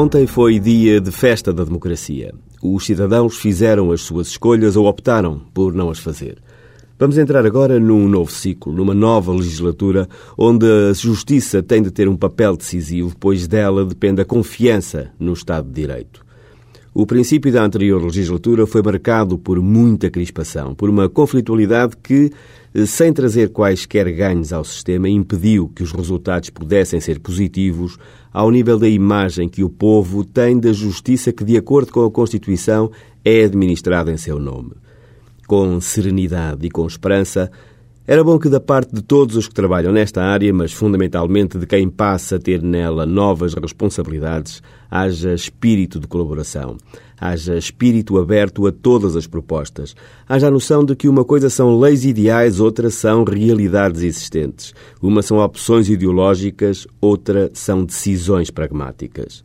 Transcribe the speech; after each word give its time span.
Ontem 0.00 0.28
foi 0.28 0.60
dia 0.60 1.00
de 1.00 1.10
festa 1.10 1.52
da 1.52 1.64
democracia. 1.64 2.32
Os 2.62 2.86
cidadãos 2.86 3.36
fizeram 3.36 3.90
as 3.90 4.02
suas 4.02 4.28
escolhas 4.28 4.76
ou 4.76 4.86
optaram 4.86 5.40
por 5.52 5.74
não 5.74 5.90
as 5.90 5.98
fazer. 5.98 6.38
Vamos 6.96 7.18
entrar 7.18 7.44
agora 7.44 7.80
num 7.80 8.06
novo 8.06 8.30
ciclo, 8.30 8.72
numa 8.72 8.94
nova 8.94 9.32
legislatura, 9.32 10.08
onde 10.38 10.66
a 10.66 10.92
justiça 10.92 11.64
tem 11.64 11.82
de 11.82 11.90
ter 11.90 12.08
um 12.08 12.16
papel 12.16 12.56
decisivo, 12.56 13.12
pois 13.18 13.48
dela 13.48 13.84
depende 13.84 14.22
a 14.22 14.24
confiança 14.24 15.10
no 15.18 15.32
Estado 15.32 15.66
de 15.66 15.74
Direito. 15.74 16.24
O 16.94 17.06
princípio 17.06 17.52
da 17.52 17.62
anterior 17.62 18.02
legislatura 18.02 18.66
foi 18.66 18.82
marcado 18.82 19.38
por 19.38 19.60
muita 19.60 20.10
crispação, 20.10 20.74
por 20.74 20.88
uma 20.88 21.08
conflitualidade 21.08 21.96
que, 22.02 22.30
sem 22.86 23.12
trazer 23.12 23.50
quaisquer 23.50 24.10
ganhos 24.12 24.52
ao 24.52 24.64
sistema, 24.64 25.08
impediu 25.08 25.68
que 25.68 25.82
os 25.82 25.92
resultados 25.92 26.50
pudessem 26.50 26.98
ser 27.00 27.20
positivos 27.20 27.98
ao 28.32 28.50
nível 28.50 28.78
da 28.78 28.88
imagem 28.88 29.48
que 29.48 29.62
o 29.62 29.68
povo 29.68 30.24
tem 30.24 30.58
da 30.58 30.72
justiça 30.72 31.32
que, 31.32 31.44
de 31.44 31.56
acordo 31.56 31.92
com 31.92 32.04
a 32.04 32.10
Constituição, 32.10 32.90
é 33.24 33.44
administrada 33.44 34.10
em 34.10 34.16
seu 34.16 34.38
nome. 34.38 34.72
Com 35.46 35.80
serenidade 35.80 36.66
e 36.66 36.70
com 36.70 36.86
esperança, 36.86 37.50
era 38.10 38.24
bom 38.24 38.38
que, 38.38 38.48
da 38.48 38.58
parte 38.58 38.94
de 38.94 39.02
todos 39.02 39.36
os 39.36 39.46
que 39.46 39.54
trabalham 39.54 39.92
nesta 39.92 40.22
área, 40.22 40.50
mas 40.50 40.72
fundamentalmente 40.72 41.58
de 41.58 41.66
quem 41.66 41.90
passa 41.90 42.36
a 42.36 42.38
ter 42.38 42.62
nela 42.62 43.04
novas 43.04 43.52
responsabilidades, 43.52 44.62
haja 44.90 45.34
espírito 45.34 46.00
de 46.00 46.06
colaboração, 46.06 46.78
haja 47.20 47.54
espírito 47.54 48.16
aberto 48.16 48.66
a 48.66 48.72
todas 48.72 49.14
as 49.14 49.26
propostas, 49.26 49.94
haja 50.26 50.48
a 50.48 50.50
noção 50.50 50.86
de 50.86 50.96
que 50.96 51.06
uma 51.06 51.22
coisa 51.22 51.50
são 51.50 51.78
leis 51.78 52.06
ideais, 52.06 52.60
outra 52.60 52.88
são 52.88 53.24
realidades 53.24 54.00
existentes, 54.00 54.72
uma 55.02 55.20
são 55.20 55.36
opções 55.40 55.90
ideológicas, 55.90 56.86
outra 57.02 57.50
são 57.52 57.84
decisões 57.84 58.50
pragmáticas. 58.50 59.44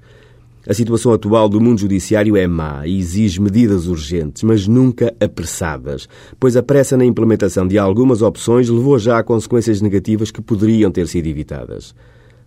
A 0.65 0.73
situação 0.73 1.11
atual 1.11 1.49
do 1.49 1.59
mundo 1.59 1.81
judiciário 1.81 2.37
é 2.37 2.47
má 2.47 2.87
e 2.87 2.97
exige 2.97 3.41
medidas 3.41 3.85
urgentes, 3.85 4.43
mas 4.43 4.65
nunca 4.65 5.13
apressadas, 5.19 6.07
pois 6.39 6.55
a 6.55 6.63
pressa 6.63 6.95
na 6.95 7.03
implementação 7.03 7.67
de 7.67 7.77
algumas 7.77 8.21
opções 8.21 8.69
levou 8.69 8.97
já 8.97 9.19
a 9.19 9.23
consequências 9.23 9.81
negativas 9.81 10.31
que 10.31 10.41
poderiam 10.41 10.89
ter 10.89 11.05
sido 11.09 11.27
evitadas. 11.27 11.93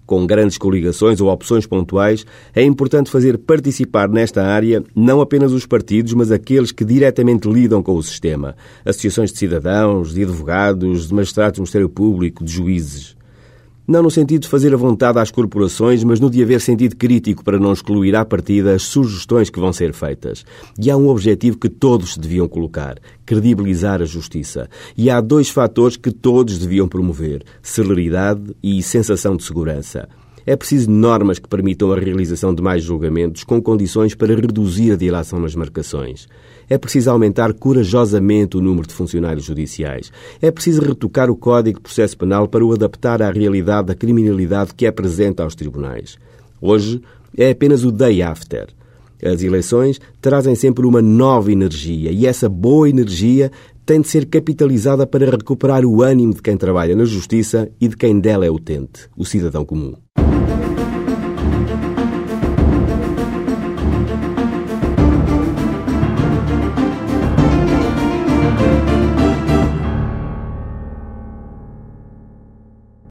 Com 0.06 0.26
grandes 0.26 0.56
coligações 0.56 1.20
ou 1.20 1.28
opções 1.28 1.66
pontuais, 1.66 2.24
é 2.54 2.62
importante 2.62 3.10
fazer 3.10 3.36
participar 3.36 4.08
nesta 4.08 4.42
área 4.42 4.82
não 4.94 5.20
apenas 5.20 5.52
os 5.52 5.66
partidos, 5.66 6.14
mas 6.14 6.32
aqueles 6.32 6.72
que 6.72 6.86
diretamente 6.86 7.46
lidam 7.46 7.82
com 7.82 7.96
o 7.96 8.02
sistema. 8.02 8.56
Associações 8.82 9.30
de 9.30 9.38
cidadãos, 9.38 10.14
de 10.14 10.22
advogados, 10.22 11.08
de 11.08 11.12
magistrados 11.14 11.58
do 11.58 11.62
Ministério 11.62 11.88
Público, 11.90 12.42
de 12.42 12.52
juízes. 12.52 13.14
Não 13.88 14.02
no 14.02 14.10
sentido 14.10 14.42
de 14.42 14.48
fazer 14.48 14.74
a 14.74 14.76
vontade 14.76 15.20
às 15.20 15.30
corporações, 15.30 16.02
mas 16.02 16.18
no 16.18 16.28
de 16.28 16.42
haver 16.42 16.60
sentido 16.60 16.96
crítico 16.96 17.44
para 17.44 17.56
não 17.56 17.72
excluir 17.72 18.16
à 18.16 18.24
partida 18.24 18.74
as 18.74 18.82
sugestões 18.82 19.48
que 19.48 19.60
vão 19.60 19.72
ser 19.72 19.92
feitas. 19.92 20.44
E 20.76 20.90
há 20.90 20.96
um 20.96 21.08
objetivo 21.08 21.56
que 21.56 21.68
todos 21.68 22.14
se 22.14 22.18
deviam 22.20 22.48
colocar: 22.48 22.98
credibilizar 23.24 24.02
a 24.02 24.04
justiça. 24.04 24.68
E 24.96 25.08
há 25.08 25.20
dois 25.20 25.50
fatores 25.50 25.96
que 25.96 26.10
todos 26.10 26.58
deviam 26.58 26.88
promover: 26.88 27.44
celeridade 27.62 28.56
e 28.60 28.82
sensação 28.82 29.36
de 29.36 29.44
segurança. 29.44 30.08
É 30.46 30.54
preciso 30.54 30.88
normas 30.88 31.40
que 31.40 31.48
permitam 31.48 31.90
a 31.90 31.98
realização 31.98 32.54
de 32.54 32.62
mais 32.62 32.84
julgamentos 32.84 33.42
com 33.42 33.60
condições 33.60 34.14
para 34.14 34.32
reduzir 34.32 34.92
a 34.92 34.96
dilação 34.96 35.40
nas 35.40 35.56
marcações. 35.56 36.28
É 36.70 36.78
preciso 36.78 37.10
aumentar 37.10 37.52
corajosamente 37.52 38.56
o 38.56 38.60
número 38.60 38.86
de 38.86 38.94
funcionários 38.94 39.44
judiciais. 39.44 40.12
É 40.40 40.52
preciso 40.52 40.82
retocar 40.82 41.28
o 41.28 41.36
Código 41.36 41.78
de 41.78 41.82
Processo 41.82 42.16
Penal 42.16 42.46
para 42.46 42.64
o 42.64 42.72
adaptar 42.72 43.20
à 43.22 43.30
realidade 43.32 43.88
da 43.88 43.96
criminalidade 43.96 44.72
que 44.72 44.86
é 44.86 44.92
presente 44.92 45.42
aos 45.42 45.56
tribunais. 45.56 46.16
Hoje 46.60 47.02
é 47.36 47.50
apenas 47.50 47.82
o 47.82 47.90
day 47.90 48.22
after. 48.22 48.68
As 49.24 49.42
eleições 49.42 50.00
trazem 50.20 50.54
sempre 50.54 50.86
uma 50.86 51.02
nova 51.02 51.50
energia 51.50 52.12
e 52.12 52.24
essa 52.24 52.48
boa 52.48 52.88
energia 52.88 53.50
tem 53.84 54.00
de 54.00 54.06
ser 54.06 54.26
capitalizada 54.26 55.08
para 55.08 55.28
recuperar 55.28 55.84
o 55.84 56.02
ânimo 56.02 56.34
de 56.34 56.42
quem 56.42 56.56
trabalha 56.56 56.94
na 56.94 57.04
justiça 57.04 57.68
e 57.80 57.88
de 57.88 57.96
quem 57.96 58.20
dela 58.20 58.46
é 58.46 58.50
utente, 58.50 59.08
o 59.16 59.24
cidadão 59.24 59.64
comum. 59.64 60.05